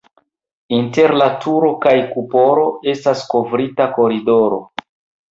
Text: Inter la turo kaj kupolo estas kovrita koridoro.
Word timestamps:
Inter 0.75 1.11
la 1.21 1.25
turo 1.43 1.67
kaj 1.83 1.93
kupolo 2.15 2.63
estas 2.93 3.21
kovrita 3.35 3.87
koridoro. 3.99 4.59